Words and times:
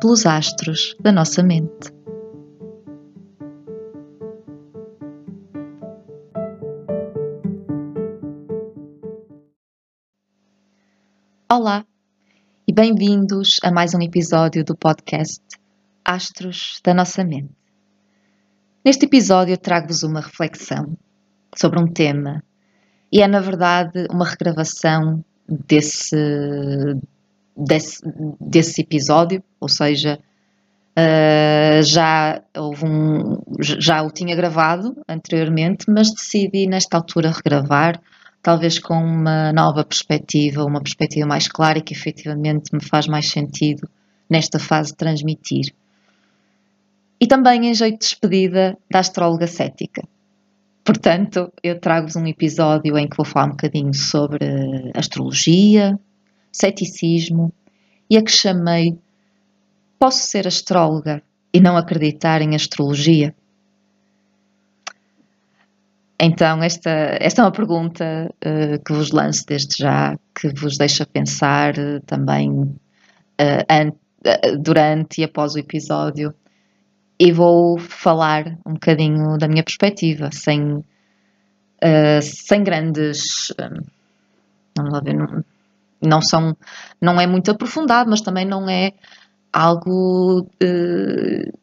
pelos 0.00 0.26
astros 0.26 0.94
da 1.00 1.10
nossa 1.10 1.42
mente. 1.42 1.92
Olá 11.50 11.84
e 12.66 12.72
bem-vindos 12.72 13.58
a 13.62 13.72
mais 13.72 13.92
um 13.94 14.00
episódio 14.00 14.64
do 14.64 14.76
podcast 14.76 15.42
Astros 16.04 16.80
da 16.84 16.94
Nossa 16.94 17.24
Mente. 17.24 17.50
Neste 18.84 19.06
episódio 19.06 19.58
trago-vos 19.58 20.04
uma 20.04 20.20
reflexão 20.20 20.96
sobre 21.56 21.80
um 21.80 21.86
tema 21.86 22.44
e 23.10 23.20
é, 23.20 23.26
na 23.26 23.40
verdade, 23.40 24.06
uma 24.10 24.26
regravação 24.26 25.24
desse, 25.48 26.14
desse, 27.56 28.02
desse 28.40 28.82
episódio, 28.82 29.42
ou 29.60 29.68
seja, 29.68 30.18
uh, 30.98 31.82
já, 31.82 32.42
houve 32.56 32.84
um, 32.84 33.40
já 33.60 34.02
o 34.02 34.10
tinha 34.10 34.34
gravado 34.34 34.96
anteriormente, 35.08 35.86
mas 35.88 36.12
decidi 36.12 36.66
nesta 36.66 36.96
altura 36.96 37.30
regravar, 37.30 38.00
talvez 38.42 38.78
com 38.78 38.94
uma 38.94 39.52
nova 39.52 39.84
perspectiva, 39.84 40.64
uma 40.64 40.80
perspectiva 40.80 41.26
mais 41.26 41.48
clara 41.48 41.78
e 41.78 41.82
que 41.82 41.94
efetivamente 41.94 42.72
me 42.72 42.82
faz 42.82 43.06
mais 43.06 43.28
sentido 43.28 43.88
nesta 44.28 44.58
fase 44.58 44.94
transmitir. 44.94 45.72
E 47.20 47.26
também 47.26 47.66
em 47.66 47.74
jeito 47.74 47.94
de 47.94 48.06
despedida 48.06 48.76
da 48.90 49.00
astróloga 49.00 49.46
cética. 49.46 50.02
Portanto, 50.84 51.52
eu 51.62 51.78
trago-vos 51.78 52.16
um 52.16 52.26
episódio 52.26 52.96
em 52.96 53.06
que 53.08 53.16
vou 53.16 53.26
falar 53.26 53.46
um 53.46 53.50
bocadinho 53.50 53.92
sobre 53.92 54.38
astrologia, 54.94 55.98
ceticismo 56.50 57.52
e 58.08 58.16
a 58.16 58.22
que 58.22 58.30
chamei 58.30 58.96
Posso 59.98 60.26
ser 60.26 60.46
astróloga 60.46 61.22
e 61.52 61.60
não 61.60 61.76
acreditar 61.76 62.40
em 62.40 62.54
astrologia? 62.54 63.34
Então, 66.20 66.62
esta, 66.62 66.90
esta 67.20 67.42
é 67.42 67.44
uma 67.44 67.52
pergunta 67.52 68.34
uh, 68.44 68.84
que 68.84 68.92
vos 68.92 69.12
lanço 69.12 69.44
desde 69.46 69.76
já, 69.78 70.16
que 70.34 70.48
vos 70.48 70.76
deixa 70.76 71.06
pensar 71.06 71.74
uh, 71.78 72.00
também 72.06 72.50
uh, 72.50 73.98
durante 74.58 75.20
e 75.20 75.24
após 75.24 75.54
o 75.54 75.58
episódio 75.60 76.34
e 77.20 77.30
vou 77.30 77.78
falar 77.78 78.58
um 78.66 78.74
bocadinho 78.74 79.38
da 79.38 79.46
minha 79.48 79.62
perspectiva, 79.62 80.30
sem, 80.32 80.84
sem 82.22 82.62
grandes. 82.62 83.52
Vamos 84.76 84.92
lá 84.92 85.00
ver, 85.00 85.14
não, 85.14 85.44
não, 86.00 86.22
são, 86.22 86.56
não 87.00 87.20
é 87.20 87.26
muito 87.26 87.50
aprofundado, 87.50 88.08
mas 88.08 88.20
também 88.20 88.44
não 88.44 88.68
é 88.68 88.92
algo 89.52 90.40
uh, 90.40 91.58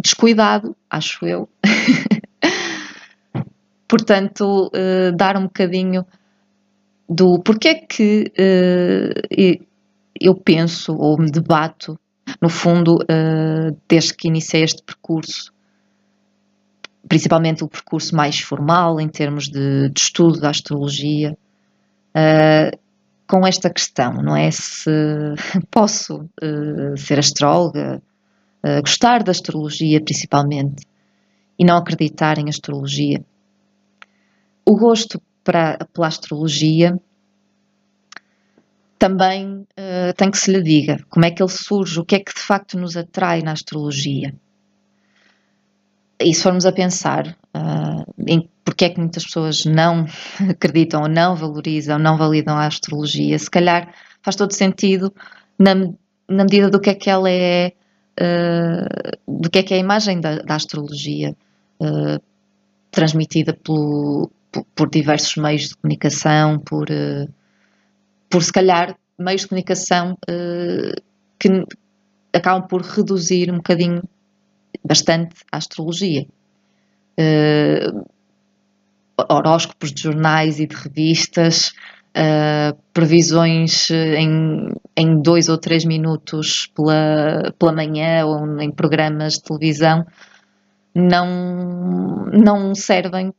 descuidado, 0.00 0.76
acho 0.90 1.26
eu. 1.26 1.48
Portanto, 3.88 4.70
uh, 4.74 5.16
dar 5.16 5.36
um 5.36 5.44
bocadinho 5.44 6.04
do 7.08 7.38
porquê 7.40 7.74
que 7.74 8.30
eu 10.20 10.34
penso 10.34 10.94
ou 10.94 11.18
me 11.18 11.30
debato 11.30 11.98
no 12.40 12.48
fundo, 12.48 12.96
uh, 12.96 13.76
desde 13.88 14.14
que 14.14 14.28
iniciei 14.28 14.62
este 14.62 14.82
percurso, 14.82 15.52
principalmente 17.08 17.64
o 17.64 17.68
percurso 17.68 18.14
mais 18.14 18.40
formal 18.40 19.00
em 19.00 19.08
termos 19.08 19.48
de, 19.48 19.88
de 19.88 20.00
estudo 20.00 20.40
da 20.40 20.50
astrologia, 20.50 21.36
uh, 22.14 22.78
com 23.28 23.46
esta 23.46 23.70
questão, 23.70 24.14
não 24.14 24.34
é? 24.36 24.50
Se 24.50 24.90
posso 25.70 26.28
uh, 26.42 26.96
ser 26.96 27.18
astróloga, 27.18 28.02
gostar 28.82 29.22
da 29.22 29.30
astrologia 29.30 30.00
principalmente, 30.00 30.84
e 31.58 31.64
não 31.64 31.76
acreditar 31.76 32.38
em 32.38 32.48
astrologia. 32.48 33.24
O 34.64 34.76
gosto 34.76 35.20
para, 35.42 35.78
pela 35.92 36.06
astrologia 36.06 36.98
também 38.98 39.60
uh, 39.60 40.12
tem 40.16 40.30
que 40.30 40.38
se 40.38 40.50
lhe 40.50 40.62
diga 40.62 40.98
como 41.08 41.24
é 41.24 41.30
que 41.30 41.42
ele 41.42 41.50
surge, 41.50 42.00
o 42.00 42.04
que 42.04 42.16
é 42.16 42.20
que 42.20 42.34
de 42.34 42.40
facto 42.40 42.78
nos 42.78 42.96
atrai 42.96 43.42
na 43.42 43.52
astrologia. 43.52 44.34
E 46.20 46.34
se 46.34 46.42
formos 46.42 46.66
a 46.66 46.72
pensar 46.72 47.36
uh, 47.54 48.04
em 48.26 48.48
porque 48.68 48.84
é 48.84 48.90
que 48.90 49.00
muitas 49.00 49.24
pessoas 49.24 49.64
não 49.64 50.04
acreditam 50.50 51.02
ou 51.02 51.08
não 51.08 51.34
valorizam, 51.34 51.98
não 51.98 52.18
validam 52.18 52.56
a 52.56 52.66
astrologia, 52.66 53.38
se 53.38 53.50
calhar 53.50 53.92
faz 54.22 54.36
todo 54.36 54.52
sentido 54.52 55.12
na, 55.58 55.74
na 56.28 56.44
medida 56.44 56.68
do 56.68 56.78
que 56.78 56.90
é 56.90 56.94
que 56.94 57.08
ela 57.08 57.30
é, 57.30 57.72
uh, 58.20 59.40
do 59.40 59.48
que 59.48 59.58
é 59.58 59.62
que 59.62 59.72
é 59.72 59.78
a 59.78 59.80
imagem 59.80 60.20
da, 60.20 60.40
da 60.40 60.54
astrologia, 60.54 61.34
uh, 61.80 62.22
transmitida 62.90 63.54
pelo, 63.54 64.30
por, 64.52 64.64
por, 64.74 64.90
diversos 64.90 65.36
meios 65.36 65.68
de 65.68 65.76
comunicação, 65.76 66.58
por, 66.58 66.88
uh, 66.90 67.32
por 68.28 68.42
se 68.42 68.52
calhar 68.52 68.94
meios 69.18 69.40
de 69.42 69.48
comunicação 69.48 70.16
que 71.40 71.48
acabam 72.32 72.68
por 72.68 72.82
reduzir 72.82 73.50
um 73.50 73.56
bocadinho, 73.56 74.02
bastante, 74.84 75.36
a 75.50 75.58
astrologia. 75.58 76.26
Uh, 77.18 78.06
horóscopos 79.28 79.92
de 79.92 80.02
jornais 80.02 80.60
e 80.60 80.66
de 80.66 80.76
revistas, 80.76 81.72
uh, 82.16 82.76
previsões 82.92 83.90
em, 83.90 84.68
em 84.96 85.20
dois 85.20 85.48
ou 85.48 85.58
três 85.58 85.84
minutos 85.84 86.70
pela, 86.74 87.52
pela 87.58 87.72
manhã 87.72 88.24
ou 88.26 88.60
em 88.60 88.70
programas 88.70 89.34
de 89.34 89.42
televisão, 89.42 90.06
não, 90.94 92.26
não 92.32 92.74
servem 92.74 93.32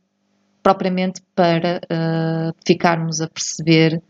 propriamente 0.62 1.22
para 1.34 1.80
uh, 1.84 2.54
ficarmos 2.66 3.20
a 3.20 3.28
perceber 3.28 4.02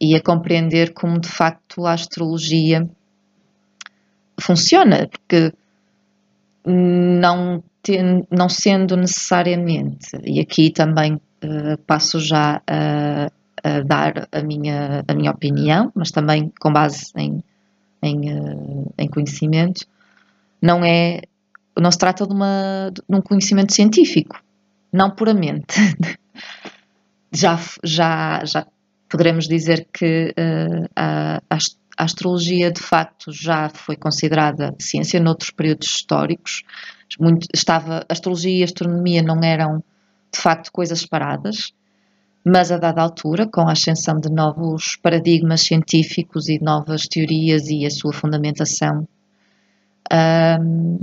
e 0.00 0.14
a 0.14 0.22
compreender 0.22 0.92
como 0.92 1.20
de 1.20 1.28
facto 1.28 1.86
a 1.86 1.92
astrologia 1.92 2.88
funciona, 4.38 5.08
porque 5.08 5.52
não, 6.66 7.62
ten, 7.82 8.26
não 8.30 8.48
sendo 8.48 8.96
necessariamente, 8.96 10.08
e 10.24 10.40
aqui 10.40 10.70
também 10.70 11.14
uh, 11.14 11.78
passo 11.86 12.20
já 12.20 12.60
a, 12.66 13.30
a, 13.62 13.80
dar 13.80 14.28
a 14.30 14.42
minha, 14.42 15.04
a 15.06 15.14
minha 15.14 15.30
opinião, 15.30 15.90
mas 15.94 16.10
também 16.10 16.52
com 16.60 16.72
base 16.72 17.12
em, 17.16 17.42
em, 18.02 18.38
uh, 18.38 18.92
em 18.98 19.08
conhecimento, 19.08 19.86
não 20.62 20.84
é 20.84 21.22
não 21.78 21.90
se 21.90 21.98
trata 21.98 22.26
de, 22.26 22.34
uma, 22.34 22.90
de 22.92 23.02
um 23.08 23.22
conhecimento 23.22 23.72
científico, 23.72 24.40
não 24.92 25.10
puramente. 25.10 25.74
já, 27.32 27.58
já, 27.82 28.44
já 28.44 28.66
poderemos 29.08 29.46
dizer 29.46 29.86
que 29.92 30.34
uh, 30.38 30.88
a, 30.94 31.40
a, 31.48 31.58
astrologia 32.04 32.70
de 32.70 32.80
facto 32.80 33.32
já 33.32 33.68
foi 33.68 33.96
considerada 33.96 34.74
ciência 34.78 35.20
noutros 35.20 35.50
períodos 35.50 35.88
históricos. 35.88 36.62
Muito, 37.18 37.46
estava, 37.52 38.06
a 38.08 38.12
astrologia 38.12 38.58
e 38.58 38.62
a 38.62 38.64
astronomia 38.64 39.22
não 39.22 39.40
eram 39.42 39.82
de 40.32 40.40
facto 40.40 40.70
coisas 40.70 41.00
separadas, 41.00 41.72
mas 42.44 42.70
a 42.70 42.78
dada 42.78 43.02
altura, 43.02 43.46
com 43.46 43.68
a 43.68 43.72
ascensão 43.72 44.18
de 44.18 44.30
novos 44.30 44.96
paradigmas 44.96 45.62
científicos 45.62 46.48
e 46.48 46.62
novas 46.62 47.06
teorias 47.06 47.68
e 47.68 47.84
a 47.84 47.90
sua 47.90 48.12
fundamentação, 48.12 49.06
um, 50.60 50.98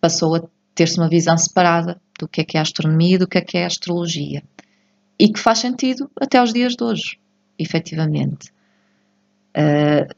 passou 0.00 0.34
a 0.36 0.42
ter-se 0.74 0.98
uma 0.98 1.08
visão 1.08 1.36
separada 1.36 2.00
do 2.18 2.26
que 2.26 2.40
é 2.40 2.44
que 2.44 2.56
é 2.56 2.60
a 2.60 2.62
astronomia 2.62 3.16
e 3.16 3.18
do 3.18 3.28
que 3.28 3.38
é 3.38 3.40
que 3.40 3.58
é 3.58 3.64
a 3.64 3.66
astrologia. 3.66 4.42
E 5.18 5.28
que 5.30 5.38
faz 5.38 5.58
sentido 5.58 6.10
até 6.18 6.38
aos 6.38 6.52
dias 6.52 6.74
de 6.74 6.82
hoje 6.82 7.20
efetivamente. 7.60 8.50
Uh, 9.56 10.08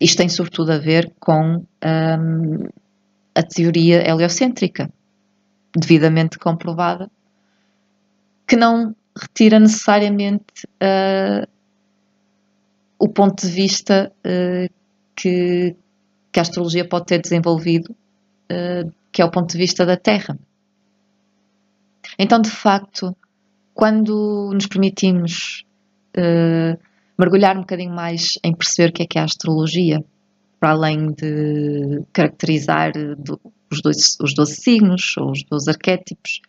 isto 0.00 0.16
tem 0.16 0.28
sobretudo 0.28 0.72
a 0.72 0.78
ver 0.78 1.12
com 1.20 1.56
um, 1.56 2.68
a 3.34 3.42
teoria 3.42 4.08
heliocêntrica, 4.08 4.90
devidamente 5.76 6.38
comprovada, 6.38 7.10
que 8.46 8.56
não 8.56 8.94
retira 9.16 9.60
necessariamente 9.60 10.66
uh, 10.82 11.46
o 12.98 13.08
ponto 13.08 13.46
de 13.46 13.52
vista 13.52 14.10
uh, 14.18 14.72
que, 15.14 15.76
que, 16.32 16.38
a 16.38 16.42
astrologia 16.42 16.88
pode 16.88 17.06
ter 17.06 17.20
desenvolvido 17.20 17.90
uh, 17.90 18.92
que 19.12 19.20
é 19.20 19.24
o 19.24 19.30
ponto 19.30 19.52
de 19.52 19.58
vista 19.58 19.84
da 19.84 19.96
Terra. 19.96 20.38
Então, 22.18 22.40
de 22.40 22.50
facto, 22.50 23.14
quando 23.74 24.50
nos 24.52 24.66
permitimos 24.66 25.64
uh, 26.16 26.78
mergulhar 27.20 27.56
um 27.56 27.60
bocadinho 27.60 27.92
mais 27.92 28.38
em 28.42 28.54
perceber 28.54 28.88
o 28.88 28.92
que 28.92 29.02
é 29.02 29.06
que 29.06 29.18
é 29.18 29.20
a 29.20 29.24
astrologia, 29.24 30.02
para 30.58 30.70
além 30.70 31.12
de 31.12 32.02
caracterizar 32.12 32.92
do, 32.92 33.38
os, 33.70 33.82
dois, 33.82 34.16
os 34.20 34.34
12 34.34 34.56
signos 34.56 35.14
ou 35.18 35.30
os 35.32 35.44
12 35.44 35.70
arquétipos, 35.70 36.40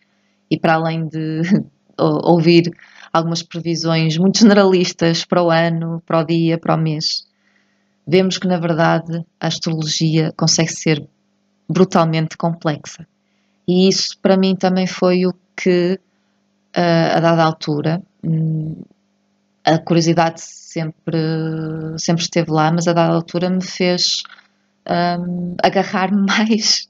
e 0.50 0.58
para 0.58 0.74
além 0.74 1.06
de 1.06 1.42
ouvir 1.98 2.70
algumas 3.12 3.42
previsões 3.42 4.16
muito 4.16 4.38
generalistas 4.38 5.24
para 5.24 5.42
o 5.42 5.50
ano, 5.50 6.02
para 6.06 6.20
o 6.20 6.24
dia, 6.24 6.58
para 6.58 6.74
o 6.74 6.78
mês, 6.78 7.26
vemos 8.06 8.38
que 8.38 8.48
na 8.48 8.58
verdade 8.58 9.24
a 9.38 9.46
astrologia 9.46 10.32
consegue 10.36 10.72
ser 10.72 11.06
brutalmente 11.68 12.36
complexa. 12.36 13.06
E 13.68 13.88
isso 13.88 14.18
para 14.20 14.38
mim 14.38 14.56
também 14.56 14.86
foi 14.86 15.26
o 15.26 15.34
que, 15.54 16.00
a 16.74 17.20
dada 17.20 17.44
altura, 17.44 18.02
hum, 18.24 18.82
a 19.64 19.78
curiosidade 19.78 20.40
sempre, 20.40 21.18
sempre 21.98 22.22
esteve 22.22 22.50
lá, 22.50 22.72
mas 22.72 22.88
a 22.88 22.92
dada 22.92 23.12
altura 23.12 23.48
me 23.48 23.62
fez 23.62 24.22
um, 24.88 25.54
agarrar-me 25.62 26.24
mais 26.26 26.88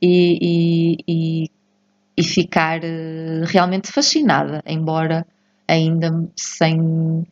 e, 0.00 0.38
e, 0.40 0.96
e, 1.08 1.50
e, 2.16 2.22
ficar 2.22 2.80
uh, 2.80 3.44
realmente 3.46 3.92
fascinada, 3.92 4.62
embora 4.66 5.26
ainda 5.68 6.28
sem, 6.36 7.26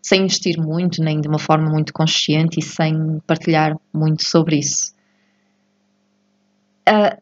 sem 0.00 0.22
investir 0.22 0.58
muito, 0.58 1.02
nem 1.02 1.20
de 1.20 1.28
uma 1.28 1.38
forma 1.38 1.68
muito 1.68 1.92
consciente 1.92 2.60
e 2.60 2.62
sem 2.62 3.20
partilhar 3.26 3.76
muito 3.92 4.24
sobre 4.24 4.58
isso. 4.58 4.94
A, 6.86 7.18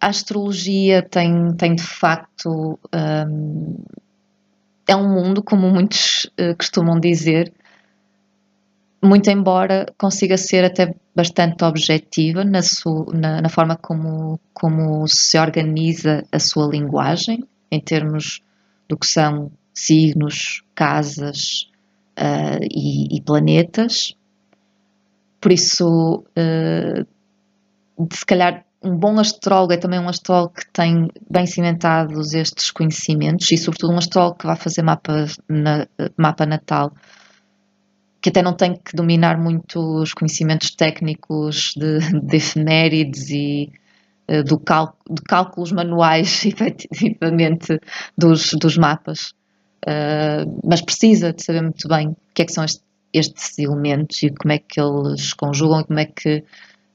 a 0.00 0.08
astrologia 0.08 1.02
tem, 1.02 1.54
tem 1.56 1.74
de 1.74 1.82
facto. 1.82 2.78
Um, 2.92 3.76
é 4.86 4.96
um 4.96 5.08
mundo, 5.08 5.42
como 5.42 5.68
muitos 5.70 6.24
uh, 6.38 6.56
costumam 6.56 7.00
dizer, 7.00 7.52
muito 9.02 9.30
embora 9.30 9.86
consiga 9.98 10.36
ser 10.36 10.64
até 10.64 10.94
bastante 11.14 11.64
objetiva 11.64 12.44
na, 12.44 12.62
sua, 12.62 13.06
na, 13.14 13.40
na, 13.40 13.48
forma 13.48 13.76
como, 13.76 14.40
como 14.52 15.06
se 15.06 15.38
organiza 15.38 16.24
a 16.32 16.38
sua 16.38 16.66
linguagem, 16.66 17.44
em 17.70 17.80
termos 17.80 18.42
do 18.88 18.96
que 18.96 19.06
são 19.06 19.50
signos, 19.72 20.62
casas 20.74 21.70
uh, 22.18 22.62
e, 22.62 23.16
e, 23.16 23.20
planetas. 23.20 24.16
Por 25.40 25.52
isso, 25.52 26.24
uh, 26.38 27.06
se 28.12 28.26
calhar, 28.26 28.64
um 28.84 28.96
bom 28.96 29.18
astrólogo 29.18 29.72
é 29.72 29.76
também 29.76 29.98
um 29.98 30.08
astrólogo 30.08 30.54
que 30.54 30.70
tem 30.72 31.08
bem 31.30 31.46
cimentados 31.46 32.34
estes 32.34 32.70
conhecimentos 32.70 33.50
e, 33.50 33.56
sobretudo, 33.56 33.94
um 33.94 33.98
astrólogo 33.98 34.38
que 34.38 34.46
vai 34.46 34.56
fazer 34.56 34.82
mapa, 34.82 35.26
na, 35.48 35.86
mapa 36.16 36.44
natal 36.44 36.92
que 38.24 38.30
até 38.30 38.40
não 38.40 38.54
tem 38.54 38.72
que 38.72 38.96
dominar 38.96 39.38
muito 39.38 39.78
os 40.00 40.14
conhecimentos 40.14 40.70
técnicos 40.70 41.74
de, 41.76 41.98
de 42.22 42.36
efemérides 42.38 43.28
e 43.28 43.70
uh, 44.30 44.42
do 44.42 44.58
cal, 44.58 44.96
de 45.10 45.20
cálculos 45.20 45.72
manuais, 45.72 46.42
efetivamente, 46.46 47.78
dos, 48.16 48.54
dos 48.54 48.78
mapas. 48.78 49.34
Uh, 49.86 50.58
mas 50.64 50.80
precisa 50.80 51.34
de 51.34 51.44
saber 51.44 51.60
muito 51.60 51.86
bem 51.86 52.08
o 52.08 52.16
que 52.34 52.40
é 52.40 52.44
que 52.46 52.52
são 52.52 52.64
estes, 52.64 52.82
estes 53.12 53.58
elementos 53.58 54.22
e 54.22 54.30
como 54.30 54.54
é 54.54 54.58
que 54.58 54.80
eles 54.80 55.34
conjugam 55.34 55.80
e 55.80 55.84
como 55.84 55.98
é 55.98 56.06
que 56.06 56.42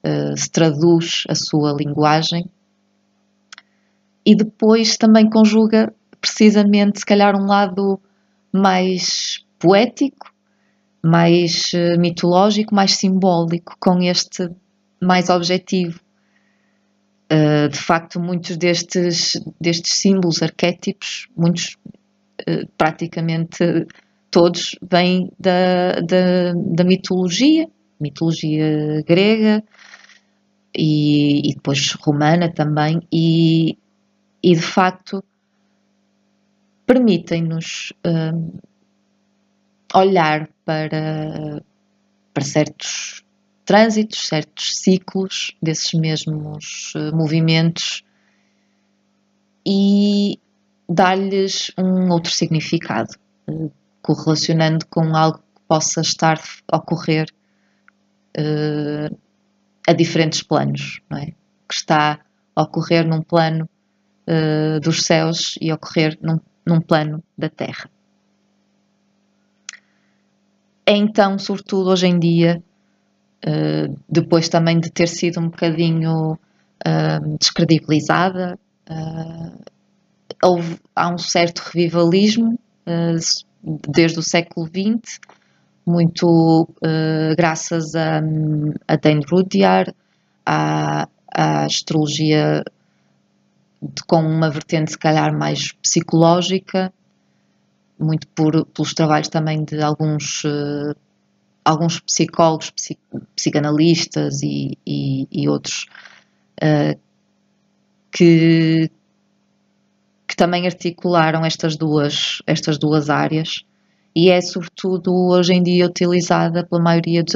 uh, 0.06 0.38
se 0.38 0.50
traduz 0.50 1.24
a 1.30 1.36
sua 1.36 1.74
linguagem. 1.74 2.50
E 4.26 4.36
depois 4.36 4.98
também 4.98 5.30
conjuga 5.30 5.94
precisamente, 6.20 7.00
se 7.00 7.06
calhar, 7.06 7.36
um 7.36 7.46
lado 7.46 8.00
mais 8.52 9.44
poético 9.58 10.30
mais 11.02 11.74
eh, 11.74 11.98
mitológico, 11.98 12.76
mais 12.76 12.96
simbólico, 12.96 13.76
com 13.80 14.02
este 14.02 14.50
mais 15.02 15.30
objetivo. 15.30 16.00
Uh, 17.32 17.70
de 17.70 17.78
facto, 17.78 18.20
muitos 18.20 18.58
destes, 18.58 19.40
destes 19.62 20.00
símbolos, 20.00 20.42
arquétipos, 20.42 21.30
muitos, 21.38 21.78
praticamente 22.76 23.86
todos, 24.32 24.76
vêm 24.82 25.32
da, 25.40 26.00
da, 26.02 26.54
da, 26.56 26.84
mitologia, 26.84 27.68
mitologia 28.02 29.04
grega 29.06 29.64
e, 30.76 31.50
e 31.50 31.54
depois 31.54 31.92
romana 31.94 32.52
também, 32.52 33.02
e, 33.12 33.78
e 34.44 34.56
de 34.56 34.62
facto 34.62 35.24
permitem-nos 36.86 37.94
uh, 38.06 38.60
olhar 39.94 40.50
para, 40.66 41.64
para 42.34 42.44
certos 42.44 43.24
trânsitos, 43.66 44.28
certos 44.28 44.78
ciclos 44.78 45.56
desses 45.62 45.94
mesmos 45.94 46.94
uh, 46.96 47.16
movimentos 47.16 48.04
e 49.66 50.40
dar-lhes 50.90 51.72
um 51.78 52.10
outro 52.10 52.32
significado, 52.32 53.14
uh, 53.48 53.72
correlacionando 54.02 54.88
com 54.88 55.16
algo 55.16 55.38
que 55.38 55.62
possa 55.68 56.02
estar 56.02 56.42
a 56.72 56.78
ocorrer 56.78 57.28
uh, 58.36 59.16
a 59.90 59.94
diferentes 59.94 60.44
planos, 60.44 61.02
é? 61.14 61.28
que 61.68 61.74
está 61.74 62.20
a 62.56 62.62
ocorrer 62.62 63.08
num 63.08 63.22
plano 63.22 63.70
dos 64.84 65.02
céus 65.02 65.58
e 65.60 65.72
a 65.72 65.76
ocorrer 65.76 66.16
num, 66.22 66.40
num 66.64 66.80
plano 66.80 67.24
da 67.36 67.50
Terra 67.50 67.90
é 70.90 70.96
então, 70.96 71.38
sobretudo 71.38 71.92
hoje 71.92 72.08
em 72.08 72.18
dia, 72.18 72.64
uh, 73.46 73.96
depois 74.10 74.50
também 74.50 74.80
de 74.80 74.90
ter 74.90 75.08
sido 75.08 75.40
um 75.40 75.50
bocadinho 75.50 76.32
uh, 76.34 77.38
descredibilizada, 77.40 78.58
uh, 78.90 79.64
houve, 80.44 80.80
há 80.96 81.14
um 81.14 81.20
certo 81.20 81.60
revivalismo 81.60 82.58
desde 83.88 84.18
o 84.18 84.24
século 84.24 84.66
XX, 84.66 85.20
muito 85.90 86.68
graças 87.38 87.96
a, 87.96 88.22
a 88.88 88.96
Dan 88.96 89.22
Rudyard, 89.30 89.94
à, 90.46 91.08
à 91.34 91.66
astrologia 91.66 92.64
de, 93.82 94.04
com 94.04 94.22
uma 94.22 94.50
vertente 94.50 94.92
se 94.92 94.98
calhar 94.98 95.36
mais 95.36 95.72
psicológica, 95.74 96.94
muito 98.00 98.28
por, 98.30 98.66
pelos 98.66 98.94
trabalhos 98.94 99.28
também 99.28 99.64
de 99.64 99.82
alguns, 99.82 100.44
uh, 100.44 100.96
alguns 101.64 102.00
psicólogos, 102.00 102.72
psic, 102.72 103.00
psicanalistas 103.36 104.42
e, 104.42 104.78
e, 104.86 105.28
e 105.32 105.50
outros 105.50 105.86
uh, 106.64 107.00
que, 108.12 108.90
que 110.28 110.36
também 110.36 110.66
articularam 110.66 111.46
estas 111.46 111.76
duas, 111.76 112.42
estas 112.48 112.78
duas 112.78 113.10
áreas 113.10 113.66
e 114.16 114.30
é 114.30 114.42
sobretudo 114.42 115.14
hoje 115.14 115.54
em 115.54 115.64
dia 115.64 115.86
utilizada 115.86 116.66
pela 116.66 116.82
maioria 116.82 117.24
dos 117.24 117.36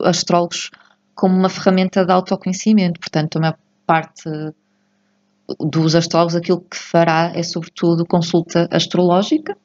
astrólogos 0.00 0.70
como 1.14 1.36
uma 1.36 1.48
ferramenta 1.48 2.04
de 2.04 2.12
autoconhecimento, 2.12 2.98
portanto 2.98 3.36
a 3.36 3.40
maior 3.40 3.58
parte 3.86 4.30
dos 5.60 5.94
astrólogos 5.94 6.36
aquilo 6.36 6.60
que 6.60 6.76
fará 6.76 7.32
é 7.34 7.42
sobretudo 7.42 8.06
consulta 8.06 8.68
astrológica. 8.70 9.56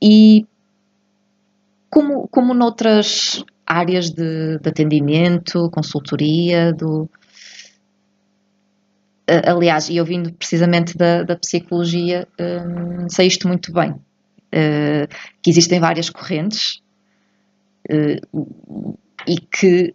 E 0.00 0.46
como, 1.90 2.28
como 2.28 2.54
noutras 2.54 3.44
áreas 3.66 4.10
de, 4.10 4.58
de 4.58 4.68
atendimento, 4.68 5.70
consultoria, 5.70 6.72
do, 6.72 7.08
aliás, 9.46 9.88
e 9.90 10.00
ouvindo 10.00 10.32
precisamente 10.32 10.96
da, 10.96 11.22
da 11.22 11.36
psicologia, 11.36 12.26
um, 12.40 13.08
sei 13.08 13.26
isto 13.26 13.46
muito 13.46 13.72
bem, 13.72 13.94
uh, 14.54 15.08
que 15.42 15.50
existem 15.50 15.80
várias 15.80 16.10
correntes 16.10 16.82
uh, 17.90 18.98
e 19.26 19.40
que 19.40 19.94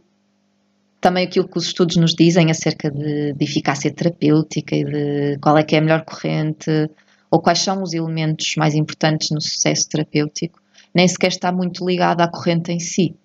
também 0.99 1.25
aquilo 1.25 1.47
que 1.47 1.57
os 1.57 1.65
estudos 1.65 1.97
nos 1.97 2.15
dizem 2.15 2.49
acerca 2.49 2.89
de, 2.89 3.33
de, 3.33 3.43
eficácia 3.43 3.91
terapêutica 3.91 4.75
e 4.75 4.85
de 4.85 5.37
qual 5.39 5.57
é 5.57 5.63
que 5.63 5.75
é 5.75 5.79
a 5.79 5.81
melhor 5.81 6.05
corrente 6.05 6.89
ou 7.29 7.41
quais 7.41 7.59
são 7.59 7.81
os 7.81 7.93
elementos 7.93 8.55
mais 8.57 8.73
importantes 8.73 9.31
no 9.31 9.41
sucesso 9.41 9.89
terapêutico, 9.89 10.61
nem 10.93 11.07
sequer 11.07 11.29
está 11.29 11.51
muito 11.51 11.85
ligado 11.85 12.21
à 12.21 12.27
corrente 12.27 12.71
em 12.71 12.79
si. 12.79 13.15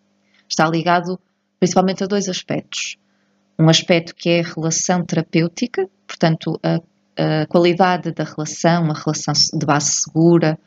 Está 0.48 0.66
ligado 0.68 1.20
principalmente 1.60 2.02
a 2.02 2.06
dois 2.06 2.28
aspectos. 2.28 2.96
Um 3.58 3.68
aspecto 3.68 4.14
que 4.14 4.30
é 4.30 4.40
a 4.40 4.54
relação 4.54 5.04
terapêutica, 5.04 5.88
portanto, 6.06 6.58
a, 6.62 6.80
a 7.16 7.46
qualidade 7.46 8.12
da 8.12 8.24
relação, 8.24 8.84
uma 8.84 8.94
relação 8.94 9.34
de 9.34 9.66
base 9.66 9.90
segura, 9.92 10.58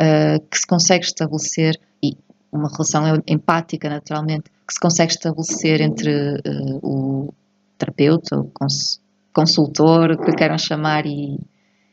uh, 0.00 0.40
que 0.48 0.58
se 0.58 0.66
consegue 0.66 1.04
estabelecer, 1.04 1.78
e 2.02 2.16
uma 2.52 2.68
relação 2.68 3.22
empática, 3.26 3.88
naturalmente, 3.88 4.50
que 4.66 4.74
se 4.74 4.80
consegue 4.80 5.12
estabelecer 5.12 5.80
entre 5.80 6.10
uh, 6.10 6.78
o, 6.82 7.34
terapeuta, 7.78 8.38
o 8.38 8.44
cons 8.44 9.00
consultor, 9.32 10.12
o 10.12 10.18
que 10.18 10.32
queiram 10.32 10.56
chamar, 10.56 11.04
e, 11.04 11.38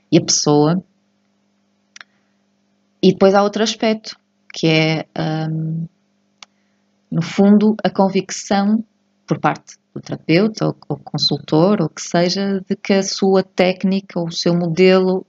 e 0.09 0.17
a 0.17 0.23
pessoa. 0.23 0.81
E 3.01 3.11
depois 3.11 3.33
há 3.33 3.43
outro 3.43 3.61
aspecto, 3.61 4.17
que 4.53 4.65
é, 4.65 5.05
um, 5.51 5.85
no 7.11 7.21
fundo, 7.21 7.75
a 7.83 7.89
convicção 7.89 8.81
por 9.27 9.39
parte 9.39 9.77
do 9.93 9.99
terapeuta 9.99 10.67
ou, 10.67 10.75
ou 10.87 10.97
consultor, 10.97 11.81
ou 11.81 11.89
que 11.89 12.01
seja, 12.01 12.61
de 12.65 12.77
que 12.77 12.93
a 12.93 13.03
sua 13.03 13.43
técnica 13.43 14.17
ou 14.17 14.27
o 14.27 14.31
seu 14.31 14.55
modelo 14.55 15.25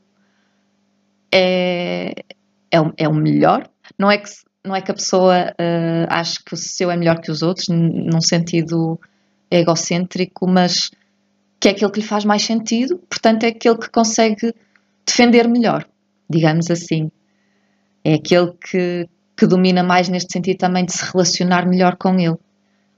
é, 1.33 2.15
é, 2.75 2.81
o, 2.81 2.93
é 2.97 3.09
o 3.09 3.15
melhor. 3.15 3.69
Não 3.97 4.11
é 4.11 4.19
que, 4.19 4.29
não 4.65 4.75
é 4.75 4.81
que 4.81 4.91
a 4.91 4.95
pessoa 4.95 5.53
uh, 5.53 6.07
ache 6.09 6.43
que 6.45 6.55
o 6.55 6.57
seu 6.57 6.91
é 6.91 6.97
melhor 6.97 7.21
que 7.21 7.31
os 7.31 7.43
outros, 7.43 7.69
num 7.69 8.21
sentido 8.21 8.99
egocêntrico, 9.51 10.49
mas 10.49 10.91
que 11.61 11.69
é 11.69 11.71
aquele 11.71 11.91
que 11.93 12.01
lhe 12.01 12.07
faz 12.07 12.25
mais 12.25 12.43
sentido, 12.43 12.99
portanto, 13.09 13.45
é 13.45 13.49
aquele 13.49 13.79
que 13.79 13.89
consegue 13.91 14.53
defender 15.07 15.49
melhor, 15.49 15.87
digamos 16.29 16.71
assim. 16.71 17.11
É 18.03 18.15
aquele 18.15 18.53
que, 18.53 19.09
que 19.37 19.47
domina 19.47 19.83
mais 19.83 20.09
neste 20.09 20.33
sentido 20.33 20.59
também 20.59 20.85
de 20.85 20.93
se 20.93 21.05
relacionar 21.13 21.67
melhor 21.67 21.97
com 21.97 22.19
ele. 22.19 22.37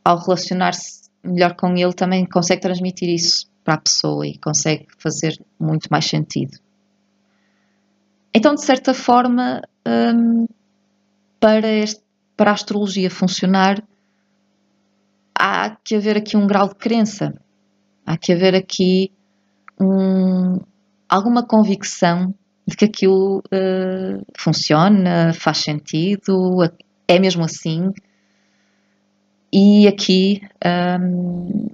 Ao 0.04 0.18
relacionar-se 0.18 1.10
melhor 1.22 1.54
com 1.54 1.76
ele, 1.76 1.92
também 1.92 2.24
consegue 2.24 2.62
transmitir 2.62 3.08
isso 3.08 3.46
para 3.62 3.74
a 3.74 3.78
pessoa 3.78 4.26
e 4.26 4.38
consegue 4.38 4.86
fazer 4.98 5.38
muito 5.60 5.88
mais 5.90 6.06
sentido. 6.06 6.58
Então, 8.36 8.54
de 8.54 8.62
certa 8.62 8.92
forma, 8.92 9.62
hum, 9.88 10.46
para, 11.40 11.68
este, 11.68 12.02
para 12.36 12.50
a 12.50 12.52
astrologia 12.52 13.10
funcionar, 13.10 13.82
há 15.34 15.74
que 15.82 15.94
haver 15.94 16.18
aqui 16.18 16.36
um 16.36 16.46
grau 16.46 16.68
de 16.68 16.74
crença, 16.74 17.32
há 18.04 18.14
que 18.18 18.34
haver 18.34 18.54
aqui 18.54 19.10
um, 19.80 20.58
alguma 21.08 21.46
convicção 21.46 22.34
de 22.66 22.76
que 22.76 22.84
aquilo 22.84 23.38
uh, 23.38 24.22
funciona, 24.36 25.32
faz 25.32 25.56
sentido, 25.56 26.58
é 27.08 27.18
mesmo 27.18 27.42
assim. 27.42 27.90
E 29.50 29.88
aqui 29.88 30.42
um, 31.00 31.68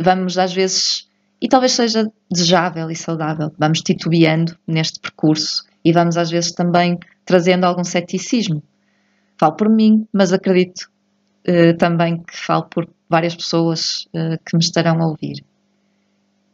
vamos 0.00 0.36
às 0.36 0.52
vezes, 0.52 1.08
e 1.40 1.46
talvez 1.48 1.70
seja 1.70 2.10
desejável 2.28 2.90
e 2.90 2.96
saudável, 2.96 3.52
vamos 3.56 3.82
titubeando 3.82 4.58
neste 4.66 4.98
percurso 4.98 5.64
e 5.86 5.92
vamos 5.92 6.16
às 6.16 6.28
vezes 6.28 6.50
também 6.50 6.98
trazendo 7.24 7.62
algum 7.62 7.84
ceticismo. 7.84 8.60
Falo 9.38 9.52
por 9.54 9.68
mim, 9.68 10.04
mas 10.12 10.32
acredito 10.32 10.90
uh, 11.48 11.76
também 11.78 12.18
que 12.24 12.36
falo 12.36 12.64
por 12.64 12.88
várias 13.08 13.36
pessoas 13.36 14.08
uh, 14.08 14.36
que 14.44 14.56
me 14.56 14.64
estarão 14.64 15.00
a 15.00 15.06
ouvir. 15.06 15.44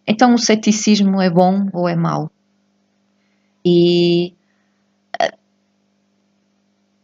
Então 0.07 0.35
o 0.35 0.39
ceticismo 0.39 1.19
é 1.19 1.31
bom 1.31 1.67
ou 1.73 1.89
é 1.89 1.97
mau? 1.97 2.31
E 3.65 4.35
uh, 5.19 5.35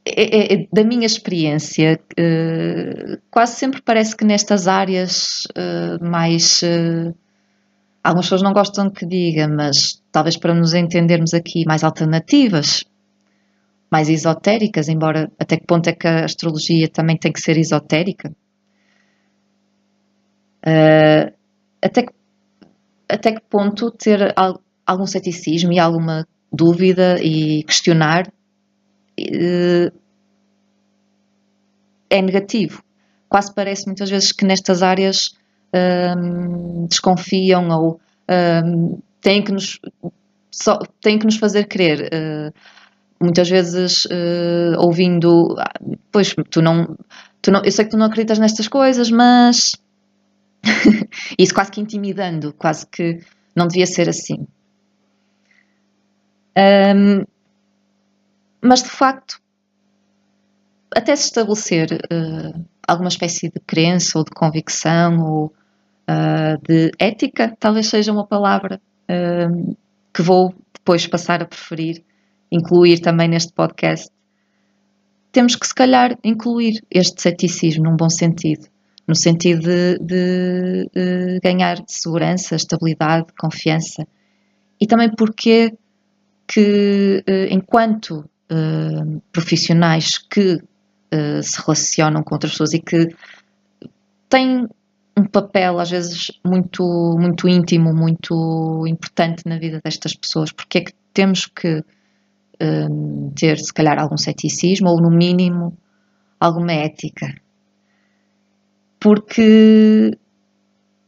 é, 0.04 0.52
é, 0.52 0.68
da 0.70 0.85
minha 0.85 1.06
experiência, 1.06 1.99
quase 3.30 3.56
sempre 3.56 3.80
parece 3.80 4.14
que 4.14 4.25
nestas 4.25 4.68
áreas 4.68 5.47
mais 6.00 6.62
Algumas 8.02 8.26
pessoas 8.26 8.42
não 8.42 8.54
gostam 8.54 8.90
que 8.90 9.04
diga, 9.04 9.47
mas 9.47 9.98
talvez 10.11 10.37
para 10.37 10.55
nos 10.55 10.75
entendermos 10.75 11.35
aqui 11.35 11.65
mais 11.67 11.85
alternativas, 11.85 12.85
mais 13.91 14.09
esotéricas, 14.09 14.88
embora 14.88 15.31
até 15.38 15.57
que 15.57 15.67
ponto 15.67 15.88
é 15.88 15.93
que 15.93 16.07
a 16.07 16.25
astrologia 16.25 16.88
também 16.88 17.17
tem 17.17 17.33
que 17.33 17.41
ser 17.41 17.57
esotérica? 17.57 18.31
Uh, 20.67 21.33
até, 21.83 22.03
que, 22.03 22.12
até 23.09 23.33
que 23.33 23.41
ponto 23.49 23.91
ter 23.91 24.35
algum 24.87 25.07
ceticismo 25.07 25.73
e 25.73 25.79
alguma 25.79 26.27
dúvida 26.53 27.23
e 27.23 27.62
questionar 27.65 28.27
uh, 28.29 29.93
é 32.11 32.23
negativo? 32.23 32.83
Quase 33.29 33.55
parece 33.55 33.87
muitas 33.87 34.11
vezes 34.11 34.33
que 34.33 34.45
nestas 34.45 34.83
áreas 34.83 35.37
um, 35.73 36.87
desconfiam 36.87 37.69
ou 37.69 38.00
um, 38.65 38.99
têm, 39.20 39.42
que 39.42 39.52
nos, 39.52 39.78
só, 40.50 40.78
têm 41.00 41.18
que 41.18 41.26
nos 41.26 41.37
fazer 41.37 41.66
crer. 41.66 42.10
Uh, 42.12 42.52
muitas 43.20 43.48
vezes 43.48 44.04
uh, 44.06 44.78
ouvindo, 44.78 45.54
ah, 45.58 45.72
pois 46.12 46.34
tu 46.50 46.62
não, 46.62 46.96
tu 47.42 47.50
não, 47.50 47.62
eu 47.64 47.72
sei 47.72 47.84
que 47.84 47.90
tu 47.90 47.96
não 47.96 48.06
acreditas 48.06 48.38
nestas 48.38 48.68
coisas, 48.68 49.10
mas 49.10 49.72
isso 51.38 51.54
quase 51.54 51.70
que 51.70 51.80
intimidando, 51.80 52.52
quase 52.52 52.87
que 52.87 53.20
não 53.54 53.66
devia 53.66 53.87
ser 53.87 54.08
assim. 54.08 54.46
Um, 56.56 57.25
mas 58.60 58.82
de 58.82 58.88
facto, 58.88 59.40
até 60.94 61.14
se 61.14 61.26
estabelecer 61.26 61.92
uh, 61.92 62.64
alguma 62.87 63.08
espécie 63.08 63.48
de 63.48 63.60
crença 63.60 64.18
ou 64.18 64.25
de 64.25 64.30
convicção 64.30 65.18
ou 65.20 65.46
uh, 66.08 66.60
de 66.66 66.90
ética, 66.98 67.56
talvez 67.58 67.88
seja 67.88 68.12
uma 68.12 68.26
palavra 68.26 68.80
uh, 69.11 69.77
que 70.12 70.23
vou 70.23 70.55
depois 70.75 71.07
passar 71.07 71.43
a 71.43 71.47
preferir 71.47 72.05
incluir 72.50 73.00
também 73.00 73.29
neste 73.29 73.53
podcast. 73.53 74.11
Temos 75.31 75.55
que, 75.55 75.67
se 75.67 75.75
calhar, 75.75 76.17
incluir 76.25 76.83
este 76.91 77.21
ceticismo 77.21 77.85
num 77.85 77.97
bom 77.97 78.09
sentido, 78.09 78.67
no 79.07 79.15
sentido 79.15 79.62
de, 79.62 79.99
de, 79.99 80.91
de 80.95 81.41
ganhar 81.43 81.83
segurança, 81.87 82.57
estabilidade, 82.57 83.27
confiança. 83.38 84.07
E 84.81 84.87
também 84.87 85.11
porque 85.15 85.75
que, 86.47 87.23
enquanto 87.50 88.25
profissionais 89.31 90.17
que 90.17 90.55
uh, 90.55 91.43
se 91.43 91.61
relacionam 91.61 92.23
com 92.23 92.35
outras 92.35 92.53
pessoas 92.53 92.73
e 92.75 92.81
que 92.81 93.09
têm 94.29 94.67
um 95.18 95.25
papel 95.25 95.78
às 95.80 95.90
vezes 95.90 96.30
muito 96.44 96.82
muito 97.18 97.48
íntimo, 97.48 97.92
muito 97.92 98.84
importante 98.87 99.42
na 99.46 99.58
vida 99.58 99.80
destas 99.84 100.14
pessoas, 100.14 100.52
porque 100.52 100.78
é 100.78 100.80
que 100.82 100.92
temos 101.12 101.46
que 101.46 101.84
um, 102.60 103.30
ter 103.34 103.58
se 103.58 103.72
calhar 103.72 103.98
algum 103.98 104.16
ceticismo 104.16 104.88
ou 104.90 105.00
no 105.00 105.10
mínimo 105.10 105.76
alguma 106.40 106.72
ética, 106.72 107.34
porque 109.00 110.16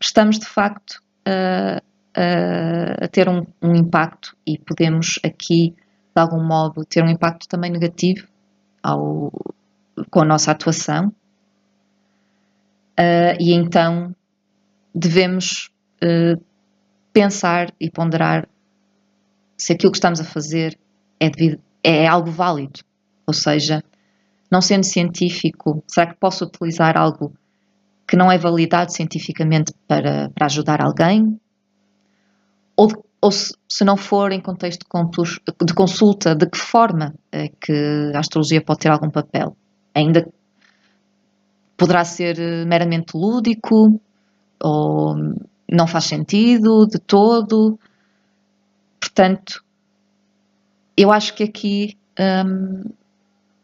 estamos 0.00 0.38
de 0.38 0.46
facto 0.46 1.00
a, 1.24 1.80
a, 2.14 3.04
a 3.04 3.08
ter 3.08 3.28
um, 3.28 3.46
um 3.62 3.74
impacto 3.74 4.36
e 4.46 4.58
podemos 4.58 5.20
aqui 5.24 5.74
de 6.14 6.20
algum 6.20 6.42
modo 6.42 6.84
ter 6.84 7.04
um 7.04 7.08
impacto 7.08 7.46
também 7.48 7.70
negativo 7.70 8.26
ao, 8.82 9.30
com 10.10 10.22
a 10.22 10.24
nossa 10.24 10.50
atuação, 10.50 11.12
uh, 13.00 13.36
e 13.40 13.52
então 13.54 14.14
devemos 14.94 15.70
uh, 16.04 16.42
pensar 17.12 17.72
e 17.80 17.90
ponderar 17.90 18.46
se 19.56 19.72
aquilo 19.72 19.92
que 19.92 19.98
estamos 19.98 20.20
a 20.20 20.24
fazer 20.24 20.78
é, 21.18 21.30
devido, 21.30 21.60
é 21.82 22.06
algo 22.06 22.30
válido, 22.30 22.80
ou 23.26 23.34
seja, 23.34 23.82
não 24.50 24.60
sendo 24.60 24.84
científico, 24.84 25.82
será 25.86 26.06
que 26.06 26.18
posso 26.18 26.44
utilizar 26.44 26.96
algo 26.96 27.32
que 28.06 28.16
não 28.16 28.30
é 28.30 28.38
validado 28.38 28.92
cientificamente 28.92 29.72
para, 29.86 30.30
para 30.30 30.46
ajudar 30.46 30.82
alguém? 30.82 31.38
Ou, 32.76 32.88
ou 33.20 33.30
se, 33.30 33.54
se, 33.68 33.84
não 33.84 33.96
for 33.96 34.32
em 34.32 34.40
contexto 34.40 34.80
de 34.80 35.74
consulta, 35.74 36.34
de 36.34 36.46
que 36.46 36.58
forma 36.58 37.14
é 37.30 37.48
que 37.48 38.10
a 38.14 38.18
astrologia 38.18 38.62
pode 38.62 38.80
ter 38.80 38.90
algum 38.90 39.10
papel? 39.10 39.56
ainda 39.94 40.26
poderá 41.80 42.04
ser 42.04 42.38
eh, 42.38 42.66
meramente 42.66 43.16
lúdico 43.16 43.98
ou 44.62 45.16
não 45.66 45.86
faz 45.86 46.04
sentido 46.04 46.86
de 46.86 46.98
todo. 46.98 47.80
Portanto, 49.00 49.64
eu 50.94 51.10
acho 51.10 51.34
que 51.34 51.42
aqui 51.42 51.96
hum, 52.20 52.82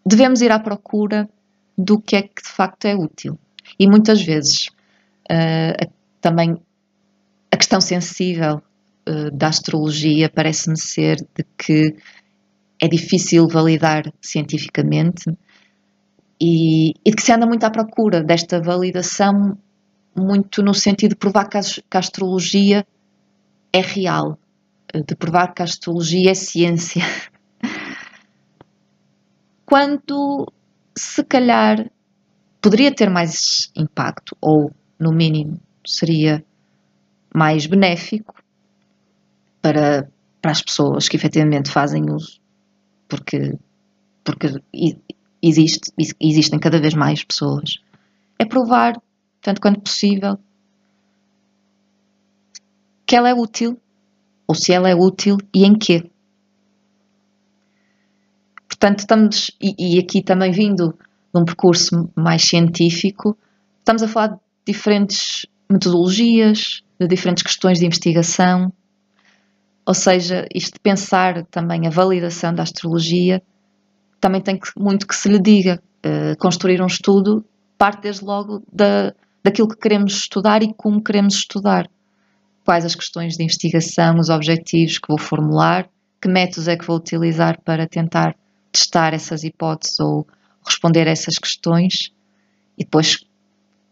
devemos 0.04 0.40
ir 0.40 0.50
à 0.50 0.58
procura 0.58 1.28
do 1.76 2.00
que 2.00 2.16
é 2.16 2.22
que 2.22 2.42
de 2.42 2.48
facto 2.48 2.86
é 2.86 2.94
útil. 2.96 3.38
E 3.78 3.86
muitas 3.86 4.22
vezes 4.22 4.68
uh, 5.30 5.92
também 6.18 6.56
a 7.52 7.56
questão 7.58 7.82
sensível 7.82 8.62
uh, 9.06 9.30
da 9.30 9.48
astrologia 9.48 10.30
parece-me 10.30 10.80
ser 10.80 11.16
de 11.16 11.44
que 11.58 11.94
é 12.80 12.88
difícil 12.88 13.46
validar 13.46 14.10
cientificamente 14.22 15.36
e, 16.40 16.94
e 17.04 17.12
que 17.12 17.22
se 17.22 17.32
anda 17.32 17.46
muito 17.46 17.64
à 17.64 17.70
procura 17.70 18.22
desta 18.22 18.60
validação, 18.60 19.56
muito 20.16 20.62
no 20.62 20.74
sentido 20.74 21.10
de 21.10 21.16
provar 21.16 21.48
que 21.48 21.56
a, 21.56 21.62
que 21.62 21.96
a 21.96 21.98
astrologia 21.98 22.86
é 23.72 23.80
real, 23.80 24.38
de 24.94 25.14
provar 25.14 25.54
que 25.54 25.62
a 25.62 25.64
astrologia 25.64 26.30
é 26.30 26.34
ciência. 26.34 27.02
Quando 29.64 30.52
se 30.96 31.24
calhar 31.24 31.90
poderia 32.60 32.94
ter 32.94 33.10
mais 33.10 33.70
impacto, 33.76 34.36
ou 34.40 34.72
no 34.98 35.12
mínimo 35.12 35.60
seria 35.86 36.44
mais 37.34 37.66
benéfico 37.66 38.34
para, 39.60 40.10
para 40.40 40.50
as 40.50 40.62
pessoas 40.62 41.08
que 41.08 41.16
efetivamente 41.16 41.70
fazem 41.70 42.10
uso, 42.10 42.40
porque, 43.08 43.58
porque 44.24 44.60
existe, 45.42 45.92
existem 46.20 46.58
cada 46.58 46.80
vez 46.80 46.94
mais 46.94 47.22
pessoas, 47.22 47.78
é 48.38 48.44
provar, 48.44 49.00
tanto 49.40 49.60
quanto 49.60 49.80
possível, 49.80 50.38
que 53.06 53.14
ela 53.14 53.28
é 53.28 53.34
útil, 53.34 53.78
ou 54.46 54.54
se 54.54 54.72
ela 54.72 54.88
é 54.88 54.94
útil 54.94 55.36
e 55.54 55.64
em 55.64 55.76
quê. 55.76 56.10
Portanto, 58.68 59.00
estamos, 59.00 59.50
e, 59.60 59.96
e 59.96 59.98
aqui 59.98 60.22
também 60.22 60.50
vindo 60.50 60.96
de 61.34 61.40
um 61.40 61.44
percurso 61.44 62.10
mais 62.14 62.42
científico, 62.42 63.36
estamos 63.78 64.02
a 64.02 64.08
falar 64.08 64.28
de 64.28 64.40
diferentes 64.66 65.46
metodologias, 65.70 66.82
de 67.00 67.06
diferentes 67.06 67.42
questões 67.42 67.78
de 67.78 67.86
investigação, 67.86 68.72
ou 69.84 69.94
seja, 69.94 70.46
isto 70.52 70.74
de 70.74 70.80
pensar 70.80 71.44
também 71.46 71.86
a 71.86 71.90
validação 71.90 72.52
da 72.52 72.64
astrologia, 72.64 73.40
também 74.20 74.40
tem 74.40 74.58
que, 74.58 74.68
muito 74.76 75.06
que 75.06 75.14
se 75.14 75.28
lhe 75.28 75.40
diga. 75.40 75.80
Uh, 76.04 76.36
construir 76.38 76.80
um 76.80 76.86
estudo 76.86 77.44
parte 77.76 78.02
desde 78.02 78.24
logo 78.24 78.62
da, 78.72 79.12
daquilo 79.42 79.68
que 79.68 79.76
queremos 79.76 80.12
estudar 80.12 80.62
e 80.62 80.72
como 80.74 81.02
queremos 81.02 81.34
estudar. 81.34 81.88
Quais 82.64 82.84
as 82.84 82.94
questões 82.94 83.36
de 83.36 83.44
investigação, 83.44 84.18
os 84.18 84.28
objetivos 84.28 84.98
que 84.98 85.08
vou 85.08 85.18
formular, 85.18 85.88
que 86.20 86.28
métodos 86.28 86.68
é 86.68 86.76
que 86.76 86.86
vou 86.86 86.96
utilizar 86.96 87.60
para 87.62 87.86
tentar 87.86 88.34
testar 88.72 89.14
essas 89.14 89.44
hipóteses 89.44 90.00
ou 90.00 90.26
responder 90.64 91.06
a 91.06 91.12
essas 91.12 91.38
questões 91.38 92.12
e 92.76 92.84
depois 92.84 93.24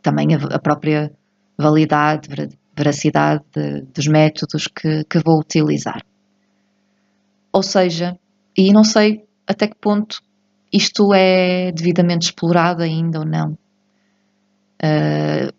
também 0.02 0.34
a, 0.34 0.38
a 0.56 0.58
própria 0.58 1.12
validade, 1.56 2.28
veracidade 2.76 3.44
de, 3.54 3.82
dos 3.82 4.06
métodos 4.06 4.66
que, 4.66 5.04
que 5.04 5.18
vou 5.20 5.38
utilizar. 5.38 6.04
Ou 7.52 7.62
seja, 7.62 8.18
e 8.56 8.72
não 8.72 8.82
sei 8.82 9.24
até 9.46 9.66
que 9.66 9.76
ponto 9.76 10.22
isto 10.72 11.14
é 11.14 11.70
devidamente 11.72 12.26
explorado 12.26 12.82
ainda 12.82 13.20
ou 13.20 13.24
não. 13.24 13.56
Uh, 14.82 15.52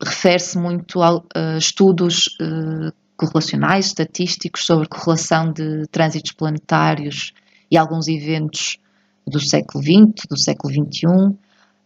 Refere-se 0.00 0.56
muito 0.56 1.02
a 1.02 1.16
uh, 1.16 1.22
estudos 1.58 2.26
uh, 2.40 2.92
correlacionais, 3.16 3.86
estatísticos, 3.86 4.64
sobre 4.64 4.88
correlação 4.88 5.52
de 5.52 5.86
trânsitos 5.90 6.32
planetários 6.32 7.32
e 7.70 7.76
alguns 7.76 8.06
eventos 8.06 8.78
do 9.26 9.40
século 9.40 9.82
XX, 9.82 10.26
do 10.30 10.38
século 10.38 10.72
XXI, 10.72 11.36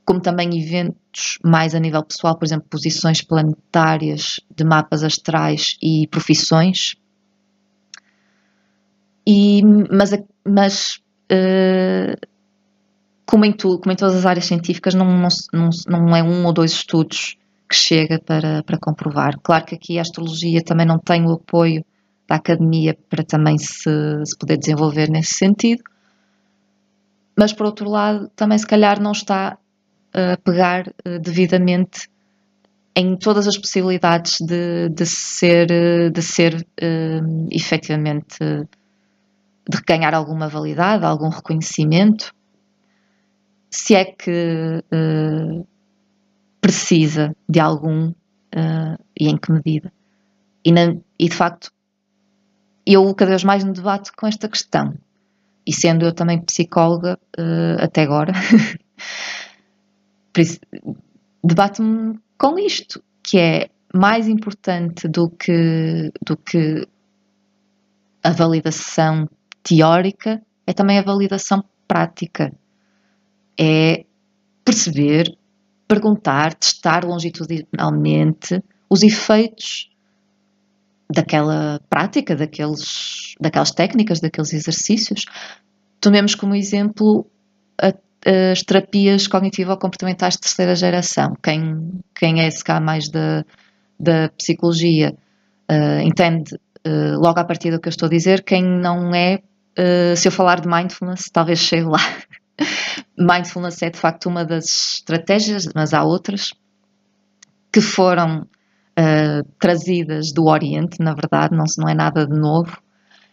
como 0.04 0.20
também 0.20 0.62
eventos 0.62 1.38
mais 1.42 1.74
a 1.74 1.80
nível 1.80 2.04
pessoal, 2.04 2.36
por 2.36 2.44
exemplo, 2.44 2.68
posições 2.68 3.22
planetárias 3.22 4.40
de 4.54 4.64
mapas 4.64 5.02
astrais 5.02 5.76
e 5.82 6.06
profissões. 6.08 6.94
E, 9.26 9.62
mas, 9.62 10.10
mas 10.46 11.00
uh, 11.30 12.26
como, 13.24 13.44
em 13.44 13.52
como 13.52 13.92
em 13.92 13.96
todas 13.96 14.16
as 14.16 14.26
áreas 14.26 14.46
científicas, 14.46 14.94
não, 14.94 15.06
não, 15.52 15.70
não, 15.88 16.16
é 16.16 16.22
um 16.22 16.44
ou 16.44 16.52
dois 16.52 16.72
estudos 16.72 17.36
que 17.68 17.76
chega 17.76 18.20
para, 18.20 18.62
para 18.62 18.78
comprovar. 18.78 19.38
Claro 19.42 19.64
que 19.64 19.74
aqui 19.74 19.98
a 19.98 20.02
astrologia 20.02 20.62
também 20.62 20.86
não 20.86 20.98
tem 20.98 21.24
o 21.24 21.32
apoio 21.32 21.84
da 22.28 22.36
academia 22.36 22.96
para 23.08 23.24
também 23.24 23.58
se, 23.58 23.90
se 24.24 24.36
poder 24.38 24.58
desenvolver 24.58 25.08
nesse 25.08 25.34
sentido, 25.34 25.82
mas 27.36 27.52
por 27.52 27.66
outro 27.66 27.88
lado 27.88 28.30
também 28.36 28.58
se 28.58 28.66
calhar 28.66 29.00
não 29.00 29.12
está 29.12 29.56
a 30.12 30.36
pegar 30.36 30.88
uh, 30.88 31.18
devidamente 31.20 32.08
em 32.94 33.16
todas 33.16 33.48
as 33.48 33.56
possibilidades 33.56 34.36
de, 34.40 34.90
de 34.90 35.06
ser, 35.06 35.66
de 36.10 36.22
ser 36.22 36.54
uh, 36.56 37.48
efetivamente 37.50 38.36
de 39.68 39.80
ganhar 39.86 40.14
alguma 40.14 40.48
validade, 40.48 41.04
algum 41.04 41.28
reconhecimento, 41.28 42.34
se 43.70 43.94
é 43.94 44.04
que 44.04 44.84
uh, 44.92 45.66
precisa 46.60 47.34
de 47.48 47.58
algum 47.58 48.10
uh, 48.10 49.04
e 49.18 49.28
em 49.28 49.36
que 49.36 49.50
medida. 49.50 49.92
E, 50.64 50.70
na, 50.70 50.94
e 51.18 51.28
de 51.28 51.34
facto, 51.34 51.70
eu 52.86 53.12
cada 53.14 53.30
vez 53.30 53.44
mais 53.44 53.64
me 53.64 53.72
debato 53.72 54.12
com 54.16 54.26
esta 54.26 54.48
questão. 54.48 54.94
E 55.66 55.72
sendo 55.72 56.04
eu 56.04 56.12
também 56.12 56.42
psicóloga 56.42 57.18
uh, 57.38 57.82
até 57.82 58.02
agora, 58.02 58.32
debato-me 61.42 62.18
com 62.36 62.58
isto, 62.58 63.02
que 63.22 63.38
é 63.38 63.70
mais 63.94 64.26
importante 64.26 65.06
do 65.06 65.30
que, 65.30 66.10
do 66.26 66.36
que 66.36 66.86
a 68.22 68.30
validação 68.30 69.28
teórica, 69.62 70.40
é 70.66 70.72
também 70.72 70.98
a 70.98 71.02
validação 71.02 71.64
prática. 71.86 72.52
É 73.58 74.04
perceber, 74.64 75.36
perguntar, 75.86 76.54
testar 76.54 77.04
longitudinalmente 77.04 78.62
os 78.88 79.02
efeitos 79.02 79.90
daquela 81.10 81.80
prática, 81.90 82.34
daqueles, 82.34 83.34
daquelas 83.40 83.70
técnicas, 83.70 84.20
daqueles 84.20 84.52
exercícios. 84.52 85.24
Tomemos 86.00 86.34
como 86.34 86.54
exemplo 86.54 87.26
a 87.80 87.92
as 88.24 88.62
terapias 88.62 89.26
cognitivo-comportamentais 89.26 90.34
de 90.34 90.40
terceira 90.40 90.74
geração. 90.76 91.36
Quem, 91.42 92.00
quem 92.14 92.40
é 92.40 92.48
cá 92.64 92.80
mais 92.80 93.08
da, 93.08 93.44
da 93.98 94.28
psicologia 94.30 95.14
uh, 95.70 96.00
entende 96.00 96.54
uh, 96.86 97.18
logo 97.18 97.40
a 97.40 97.44
partir 97.44 97.72
do 97.72 97.80
que 97.80 97.88
eu 97.88 97.90
estou 97.90 98.06
a 98.06 98.10
dizer. 98.10 98.44
Quem 98.44 98.62
não 98.62 99.12
é, 99.14 99.40
uh, 99.78 100.16
se 100.16 100.28
eu 100.28 100.32
falar 100.32 100.60
de 100.60 100.68
mindfulness, 100.68 101.30
talvez 101.32 101.58
chegue 101.58 101.86
lá. 101.86 102.00
mindfulness 103.18 103.82
é 103.82 103.90
de 103.90 103.98
facto 103.98 104.28
uma 104.28 104.44
das 104.44 104.64
estratégias, 104.96 105.68
mas 105.74 105.92
há 105.94 106.02
outras 106.02 106.52
que 107.72 107.80
foram 107.80 108.46
trazidas 109.58 110.32
do 110.32 110.44
Oriente, 110.44 111.00
na 111.00 111.14
verdade, 111.14 111.56
não, 111.56 111.64
não 111.78 111.88
é 111.88 111.94
nada 111.94 112.26
de 112.26 112.38
novo. 112.38 112.76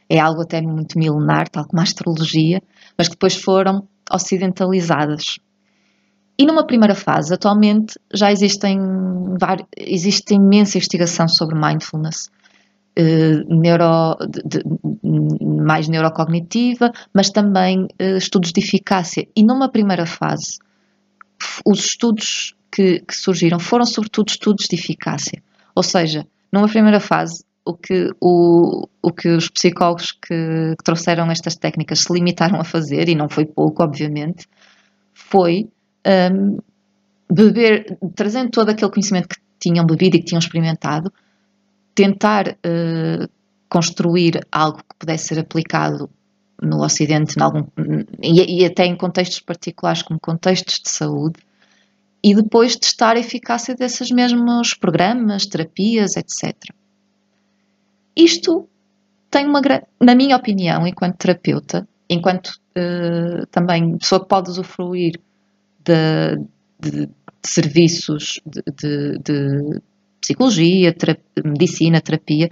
É 0.07 0.17
algo 0.17 0.41
até 0.41 0.61
muito 0.61 0.97
milenar, 0.97 1.49
tal 1.49 1.67
como 1.67 1.81
a 1.81 1.83
astrologia, 1.83 2.63
mas 2.97 3.09
que 3.09 3.15
depois 3.15 3.35
foram 3.35 3.85
ocidentalizadas. 4.09 5.37
E 6.37 6.45
numa 6.45 6.65
primeira 6.65 6.95
fase, 6.95 7.33
atualmente, 7.33 7.99
já 8.13 8.31
existem 8.31 8.79
existe 9.77 10.33
imensa 10.33 10.77
investigação 10.77 11.27
sobre 11.27 11.59
mindfulness, 11.59 12.29
eh, 12.29 12.38
neuro, 13.47 14.17
de, 14.27 14.41
de, 14.45 15.45
mais 15.45 15.87
neurocognitiva, 15.87 16.91
mas 17.13 17.29
também 17.29 17.87
eh, 17.97 18.17
estudos 18.17 18.51
de 18.51 18.61
eficácia. 18.61 19.27
E 19.35 19.43
numa 19.43 19.69
primeira 19.69 20.05
fase, 20.05 20.59
os 21.65 21.79
estudos 21.79 22.55
que, 22.71 22.99
que, 22.99 23.15
surgiram 23.15 23.59
foram 23.59 23.85
sobretudo 23.85 24.29
estudos 24.29 24.65
de 24.67 24.75
eficácia. 24.75 25.41
Ou 25.75 25.83
seja, 25.83 26.25
numa 26.51 26.67
primeira 26.67 26.99
fase, 26.99 27.43
o 27.65 27.73
que, 27.73 28.11
o, 28.19 28.87
o 29.01 29.11
que 29.11 29.29
os 29.29 29.49
psicólogos 29.49 30.11
que, 30.11 30.75
que 30.77 30.83
trouxeram 30.83 31.29
estas 31.29 31.55
técnicas 31.55 31.99
se 31.99 32.13
limitaram 32.13 32.59
a 32.59 32.63
fazer, 32.63 33.07
e 33.09 33.15
não 33.15 33.29
foi 33.29 33.45
pouco, 33.45 33.83
obviamente, 33.83 34.47
foi 35.13 35.69
um, 36.33 36.57
beber, 37.31 37.97
trazendo 38.15 38.49
todo 38.49 38.69
aquele 38.69 38.91
conhecimento 38.91 39.29
que 39.29 39.37
tinham 39.59 39.85
bebido 39.85 40.15
e 40.15 40.19
que 40.19 40.25
tinham 40.25 40.39
experimentado, 40.39 41.11
tentar 41.95 42.49
uh, 42.49 43.29
construir 43.69 44.45
algo 44.51 44.79
que 44.79 44.95
pudesse 44.99 45.27
ser 45.27 45.39
aplicado 45.39 46.09
no 46.61 46.83
Ocidente, 46.83 47.37
em 47.37 47.41
algum, 47.41 47.63
e, 48.21 48.61
e, 48.61 48.65
até 48.65 48.85
em 48.85 48.95
contextos 48.95 49.39
particulares, 49.39 50.01
como 50.01 50.19
contextos 50.19 50.81
de 50.83 50.89
saúde, 50.89 51.39
e 52.21 52.35
depois 52.35 52.75
testar 52.75 53.15
a 53.15 53.19
eficácia 53.19 53.73
desses 53.75 54.11
mesmos 54.11 54.73
programas, 54.73 55.45
terapias, 55.45 56.17
etc. 56.17 56.53
Isto 58.15 58.67
tem 59.31 59.47
uma, 59.47 59.61
na 60.01 60.15
minha 60.15 60.35
opinião, 60.35 60.85
enquanto 60.85 61.17
terapeuta, 61.17 61.87
enquanto 62.09 62.47
uh, 62.47 63.45
também 63.51 63.97
pessoa 63.97 64.19
que 64.19 64.27
pode 64.27 64.49
usufruir 64.49 65.19
de, 65.85 66.35
de, 66.79 67.05
de 67.05 67.11
serviços 67.41 68.41
de, 68.45 69.17
de 69.19 69.81
psicologia, 70.19 70.93
terapia, 70.93 71.43
medicina, 71.43 72.01
terapia, 72.01 72.49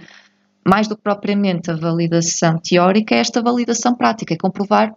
mais 0.66 0.86
do 0.86 0.96
que 0.96 1.02
propriamente 1.02 1.70
a 1.70 1.76
validação 1.76 2.58
teórica, 2.58 3.14
é 3.14 3.18
esta 3.18 3.42
validação 3.42 3.94
prática, 3.94 4.34
é 4.34 4.36
comprovar 4.36 4.92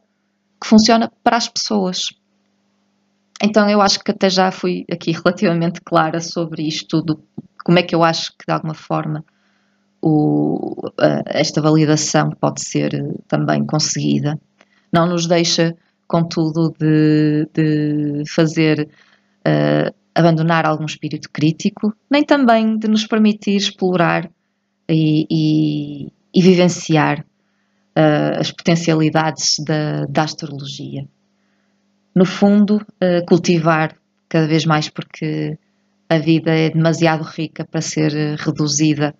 que 0.59 0.67
funciona 0.67 1.11
para 1.23 1.37
as 1.37 1.47
pessoas. 1.47 2.09
Então 3.41 3.69
eu 3.69 3.81
acho 3.81 3.99
que 4.03 4.11
até 4.11 4.29
já 4.29 4.51
fui 4.51 4.85
aqui 4.91 5.11
relativamente 5.23 5.81
clara 5.81 6.19
sobre 6.19 6.67
isto 6.67 7.01
tudo, 7.01 7.23
como 7.63 7.79
é 7.79 7.83
que 7.83 7.95
eu 7.95 8.03
acho 8.03 8.31
que 8.31 8.45
de 8.47 8.53
alguma 8.53 8.73
forma 8.73 9.23
o, 10.01 10.91
esta 11.27 11.61
validação 11.61 12.31
pode 12.31 12.61
ser 12.61 12.93
eh, 12.93 13.13
também 13.27 13.65
conseguida. 13.65 14.39
Não 14.91 15.05
nos 15.05 15.27
deixa, 15.27 15.75
contudo, 16.07 16.73
de, 16.77 17.47
de 17.53 18.23
fazer 18.27 18.89
uh, 19.47 19.93
abandonar 20.13 20.65
algum 20.65 20.85
espírito 20.85 21.29
crítico, 21.31 21.93
nem 22.09 22.23
também 22.23 22.77
de 22.77 22.87
nos 22.87 23.05
permitir 23.07 23.55
explorar 23.55 24.29
e, 24.89 25.25
e, 25.29 26.11
e 26.33 26.41
vivenciar 26.41 27.25
uh, 27.97 28.39
as 28.39 28.51
potencialidades 28.51 29.55
da, 29.59 30.05
da, 30.05 30.23
astrologia. 30.23 31.07
No 32.13 32.25
fundo, 32.25 32.77
uh, 32.77 33.25
cultivar 33.25 33.95
cada 34.27 34.47
vez 34.47 34.65
mais, 34.65 34.89
porque 34.89 35.57
a 36.09 36.17
vida 36.17 36.51
é 36.51 36.69
demasiado 36.69 37.23
rica 37.23 37.65
para 37.65 37.81
ser 37.81 38.11
reduzida 38.37 39.15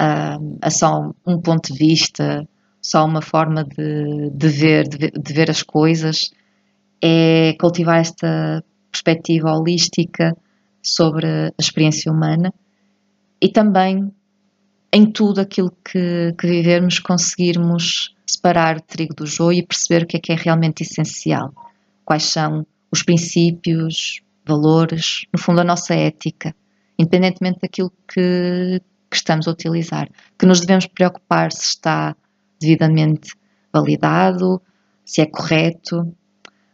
uh, 0.00 0.58
a 0.62 0.70
só 0.70 1.12
um 1.26 1.40
ponto 1.40 1.72
de 1.72 1.78
vista, 1.78 2.48
só 2.80 3.04
uma 3.04 3.20
forma 3.20 3.64
de, 3.64 4.30
de 4.30 4.48
ver, 4.48 4.88
de 4.88 5.10
de 5.10 5.32
ver 5.32 5.50
as 5.50 5.62
coisas. 5.62 6.30
É 7.02 7.56
cultivar 7.58 7.98
esta 7.98 8.62
perspectiva 8.90 9.52
holística 9.52 10.36
sobre 10.82 11.26
a 11.26 11.52
experiência 11.58 12.10
humana 12.10 12.52
e 13.40 13.48
também 13.48 14.12
em 14.92 15.10
tudo 15.10 15.40
aquilo 15.40 15.72
que, 15.84 16.34
que 16.38 16.46
vivermos 16.46 16.98
conseguirmos 16.98 18.14
separar 18.26 18.76
o 18.76 18.80
trigo 18.80 19.14
do 19.14 19.26
joio 19.26 19.58
e 19.58 19.66
perceber 19.66 20.04
o 20.04 20.06
que 20.06 20.16
é 20.16 20.20
que 20.20 20.32
é 20.32 20.36
realmente 20.36 20.82
essencial. 20.82 21.52
Quais 22.04 22.24
são 22.24 22.66
os 22.92 23.02
princípios, 23.02 24.20
valores, 24.44 25.26
no 25.32 25.40
fundo 25.40 25.60
a 25.60 25.64
nossa 25.64 25.94
ética, 25.94 26.54
independentemente 26.98 27.60
daquilo 27.62 27.92
que, 28.08 28.80
que 29.10 29.16
estamos 29.16 29.46
a 29.46 29.52
utilizar. 29.52 30.08
Que 30.38 30.46
nos 30.46 30.60
devemos 30.60 30.86
preocupar 30.86 31.52
se 31.52 31.66
está 31.66 32.16
devidamente 32.60 33.34
validado, 33.72 34.60
se 35.04 35.20
é 35.20 35.26
correto, 35.26 36.14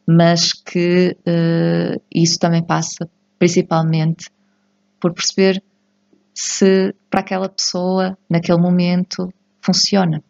mas 0.06 0.52
que 0.52 1.16
uh, 1.26 2.00
isso 2.14 2.38
também 2.38 2.62
passa 2.62 3.08
principalmente 3.38 4.30
por 5.00 5.12
perceber 5.12 5.62
se 6.32 6.94
para 7.10 7.20
aquela 7.20 7.48
pessoa, 7.48 8.16
naquele 8.28 8.58
momento, 8.58 9.32
funciona. 9.60 10.22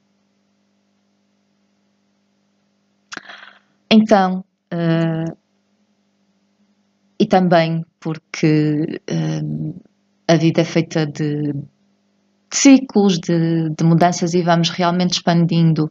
Então, 3.91 4.45
uh, 4.73 5.37
e 7.19 7.27
também 7.27 7.85
porque 8.01 9.01
uh, 9.11 9.81
a 10.29 10.37
vida 10.37 10.61
é 10.61 10.65
feita 10.65 11.07
de, 11.07 11.53
de 11.53 11.57
ciclos, 12.51 13.19
de, 13.19 13.71
de, 13.71 13.85
mudanças 13.85 14.35
e 14.35 14.43
vamos 14.43 14.71
realmente 14.71 15.15
expandindo 15.15 15.91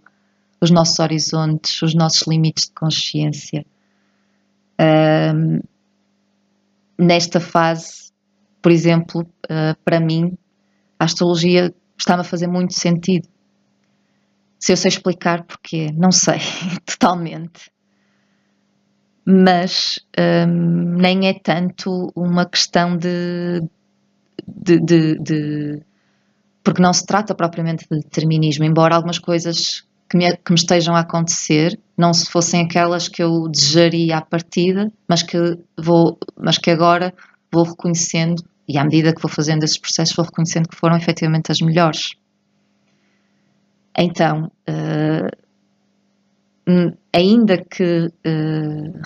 os 0.61 0.71
nossos 0.71 0.99
horizontes, 0.99 1.81
os 1.81 1.93
nossos 1.93 2.27
limites 2.27 2.65
de 2.65 2.73
consciência. 2.73 3.65
Nesta 6.97 7.39
fase, 7.39 8.11
por 8.61 8.71
exemplo, 8.71 9.21
uh, 9.21 9.75
para 9.83 9.99
mim, 9.99 10.37
a 10.97 11.05
astrologia 11.05 11.73
está-me 11.97 12.21
a 12.21 12.23
fazer 12.23 12.47
muito 12.47 12.73
sentido. 12.73 13.27
Se 14.57 14.71
eu 14.71 14.77
sei 14.77 14.89
explicar 14.89 15.43
porquê, 15.43 15.91
não 15.93 16.11
sei 16.11 16.39
totalmente. 16.85 17.69
Mas 19.25 19.99
um, 20.17 20.97
nem 20.97 21.27
é 21.27 21.33
tanto 21.33 22.11
uma 22.15 22.45
questão 22.45 22.95
de, 22.95 23.61
de, 24.47 24.79
de, 24.79 25.19
de, 25.19 25.81
Porque 26.63 26.81
não 26.81 26.93
se 26.93 27.05
trata 27.05 27.35
propriamente 27.35 27.85
de 27.91 27.99
determinismo, 27.99 28.63
embora 28.63 28.95
algumas 28.95 29.19
coisas 29.19 29.85
que 30.15 30.17
me, 30.17 30.37
que 30.37 30.51
me, 30.51 30.55
estejam 30.55 30.95
a 30.95 31.01
acontecer 31.01 31.77
não 31.97 32.13
se 32.13 32.29
fossem 32.29 32.61
aquelas 32.61 33.09
que 33.09 33.21
eu 33.21 33.49
desejaria 33.49 34.17
à 34.17 34.21
partida, 34.21 34.91
mas 35.07 35.21
que, 35.21 35.37
vou, 35.77 36.17
mas 36.37 36.57
que 36.57 36.71
agora 36.71 37.13
vou 37.51 37.63
reconhecendo, 37.63 38.41
e 38.67 38.77
à 38.77 38.83
medida 38.83 39.13
que 39.13 39.21
vou 39.21 39.29
fazendo 39.29 39.63
esses 39.63 39.77
processos, 39.77 40.15
vou 40.15 40.25
reconhecendo 40.25 40.69
que 40.69 40.75
foram 40.75 40.97
efetivamente 40.97 41.51
as 41.51 41.59
melhores. 41.61 42.15
Então, 43.97 44.51
uh, 44.69 45.29
ainda 47.13 47.57
que 47.57 48.07
uh, 48.25 48.99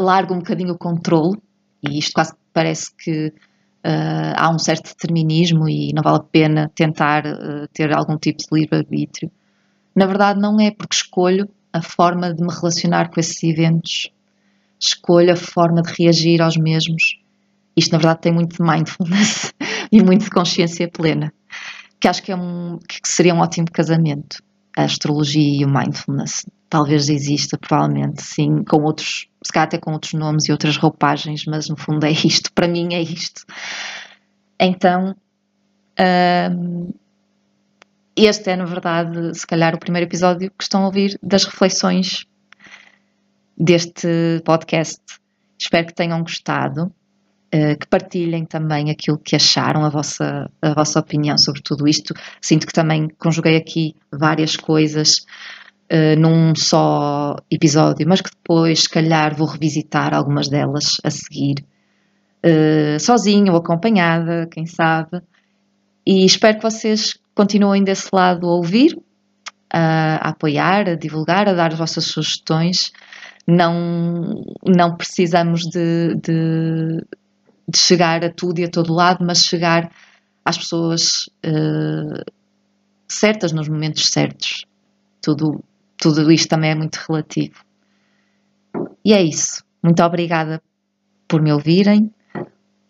largue 0.00 0.32
um 0.32 0.38
bocadinho 0.38 0.74
o 0.74 0.78
controle, 0.78 1.38
e 1.82 1.98
isto 1.98 2.12
quase 2.12 2.32
parece 2.52 2.90
que 2.96 3.28
uh, 3.28 4.34
há 4.36 4.50
um 4.50 4.58
certo 4.58 4.88
determinismo 4.88 5.68
e 5.68 5.92
não 5.92 6.02
vale 6.02 6.18
a 6.18 6.20
pena 6.20 6.72
tentar 6.74 7.22
ter 7.72 7.92
algum 7.92 8.16
tipo 8.18 8.38
de 8.38 8.48
livre-arbítrio, 8.52 9.30
na 9.98 10.06
verdade, 10.06 10.40
não 10.40 10.60
é 10.60 10.70
porque 10.70 10.94
escolho 10.94 11.48
a 11.72 11.82
forma 11.82 12.32
de 12.32 12.40
me 12.40 12.54
relacionar 12.54 13.10
com 13.10 13.18
esses 13.18 13.42
eventos, 13.42 14.12
escolho 14.78 15.32
a 15.32 15.36
forma 15.36 15.82
de 15.82 15.92
reagir 15.92 16.40
aos 16.40 16.56
mesmos. 16.56 17.18
Isto, 17.76 17.92
na 17.92 17.98
verdade, 17.98 18.20
tem 18.20 18.32
muito 18.32 18.56
de 18.56 18.62
mindfulness 18.62 19.52
e 19.90 20.00
muito 20.00 20.24
de 20.24 20.30
consciência 20.30 20.88
plena, 20.88 21.32
que 22.00 22.06
acho 22.06 22.22
que, 22.22 22.30
é 22.30 22.36
um, 22.36 22.78
que 22.78 23.08
seria 23.08 23.34
um 23.34 23.40
ótimo 23.40 23.66
casamento. 23.72 24.40
A 24.76 24.84
astrologia 24.84 25.62
e 25.62 25.64
o 25.64 25.68
mindfulness. 25.68 26.46
Talvez 26.70 27.08
exista, 27.08 27.58
provavelmente, 27.58 28.22
sim, 28.22 28.62
com 28.62 28.80
outros, 28.84 29.28
se 29.42 29.52
calhar 29.52 29.66
até 29.66 29.78
com 29.78 29.90
outros 29.92 30.12
nomes 30.12 30.46
e 30.46 30.52
outras 30.52 30.76
roupagens, 30.76 31.44
mas 31.46 31.68
no 31.68 31.76
fundo 31.76 32.06
é 32.06 32.12
isto. 32.12 32.52
Para 32.52 32.68
mim 32.68 32.94
é 32.94 33.02
isto. 33.02 33.44
Então, 34.60 35.16
hum, 35.98 36.92
este 38.26 38.50
é, 38.50 38.56
na 38.56 38.64
verdade, 38.64 39.38
se 39.38 39.46
calhar 39.46 39.74
o 39.74 39.78
primeiro 39.78 40.08
episódio 40.08 40.50
que 40.50 40.62
estão 40.62 40.82
a 40.82 40.86
ouvir 40.86 41.18
das 41.22 41.44
reflexões 41.44 42.26
deste 43.56 44.42
podcast. 44.44 45.02
Espero 45.58 45.86
que 45.86 45.94
tenham 45.94 46.20
gostado, 46.22 46.92
eh, 47.50 47.76
que 47.76 47.86
partilhem 47.86 48.44
também 48.44 48.90
aquilo 48.90 49.18
que 49.18 49.34
acharam, 49.34 49.84
a 49.84 49.88
vossa, 49.88 50.50
a 50.60 50.74
vossa 50.74 51.00
opinião 51.00 51.38
sobre 51.38 51.62
tudo 51.62 51.88
isto. 51.88 52.14
Sinto 52.40 52.66
que 52.66 52.72
também 52.72 53.08
conjuguei 53.18 53.56
aqui 53.56 53.96
várias 54.12 54.54
coisas 54.54 55.26
uh, 55.90 56.18
num 56.18 56.54
só 56.54 57.36
episódio, 57.50 58.06
mas 58.06 58.20
que 58.20 58.30
depois, 58.30 58.82
se 58.82 58.88
calhar, 58.88 59.34
vou 59.34 59.46
revisitar 59.46 60.14
algumas 60.14 60.48
delas 60.48 60.98
a 61.02 61.10
seguir, 61.10 61.64
uh, 62.44 63.00
sozinha 63.00 63.50
ou 63.50 63.58
acompanhada, 63.58 64.46
quem 64.50 64.66
sabe. 64.66 65.22
E 66.06 66.24
espero 66.24 66.58
que 66.58 66.62
vocês 66.62 67.18
continuem 67.38 67.84
desse 67.84 68.08
lado 68.12 68.48
a 68.48 68.54
ouvir, 68.56 69.00
a, 69.72 70.30
apoiar, 70.30 70.88
a 70.88 70.96
divulgar, 70.96 71.48
a 71.48 71.54
dar 71.54 71.72
as 71.72 71.78
vossas 71.78 72.04
sugestões. 72.06 72.92
Não, 73.46 74.44
não 74.66 74.96
precisamos 74.96 75.62
de, 75.62 76.16
de, 76.16 77.00
de 77.68 77.78
chegar 77.78 78.24
a 78.24 78.30
tudo 78.30 78.58
e 78.58 78.64
a 78.64 78.68
todo 78.68 78.92
lado, 78.92 79.24
mas 79.24 79.44
chegar 79.44 79.88
às 80.44 80.58
pessoas 80.58 81.28
uh, 81.46 82.24
certas 83.06 83.52
nos 83.52 83.68
momentos 83.68 84.06
certos. 84.06 84.66
Tudo, 85.22 85.62
tudo 85.96 86.32
isto 86.32 86.48
também 86.48 86.72
é 86.72 86.74
muito 86.74 86.96
relativo. 87.08 87.64
E 89.04 89.12
é 89.12 89.22
isso. 89.22 89.62
Muito 89.80 90.02
obrigada 90.02 90.60
por 91.28 91.40
me 91.40 91.52
ouvirem 91.52 92.12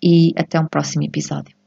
e 0.02 0.32
até 0.38 0.58
um 0.58 0.66
próximo 0.66 1.04
episódio. 1.04 1.58